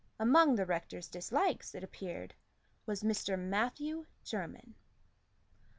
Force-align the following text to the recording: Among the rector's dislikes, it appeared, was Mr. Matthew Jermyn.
Among 0.17 0.55
the 0.55 0.65
rector's 0.65 1.07
dislikes, 1.07 1.75
it 1.75 1.83
appeared, 1.83 2.33
was 2.87 3.03
Mr. 3.03 3.37
Matthew 3.37 4.07
Jermyn. 4.23 4.73